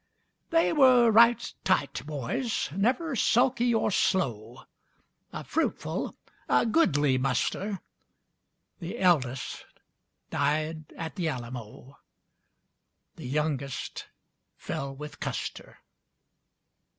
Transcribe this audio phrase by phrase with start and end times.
[0.49, 4.63] They were right, tight boys, never sulky or slow,
[5.31, 6.17] A fruitful,
[6.49, 7.81] a goodly muster.
[8.79, 9.63] The eldest
[10.31, 11.99] died at the Alamo.
[13.17, 14.07] The youngest
[14.57, 15.77] fell with Custer.